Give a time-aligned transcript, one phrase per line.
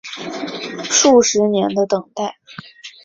[0.89, 2.35] 数十年的等待